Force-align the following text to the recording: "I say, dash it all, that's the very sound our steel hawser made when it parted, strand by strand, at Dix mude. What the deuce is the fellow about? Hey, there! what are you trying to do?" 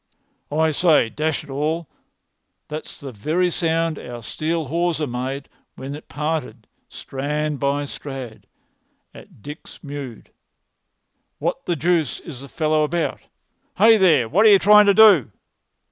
"I 0.51 0.71
say, 0.71 1.09
dash 1.11 1.43
it 1.43 1.51
all, 1.51 1.87
that's 2.69 2.99
the 2.99 3.11
very 3.11 3.51
sound 3.51 3.99
our 3.99 4.23
steel 4.23 4.65
hawser 4.65 5.05
made 5.05 5.47
when 5.75 5.93
it 5.93 6.09
parted, 6.09 6.65
strand 6.89 7.59
by 7.59 7.85
strand, 7.85 8.47
at 9.13 9.43
Dix 9.43 9.83
mude. 9.83 10.31
What 11.37 11.67
the 11.67 11.75
deuce 11.75 12.19
is 12.19 12.41
the 12.41 12.49
fellow 12.49 12.83
about? 12.83 13.19
Hey, 13.77 13.97
there! 13.97 14.27
what 14.27 14.43
are 14.47 14.51
you 14.51 14.57
trying 14.57 14.87
to 14.87 14.95
do?" 14.95 15.29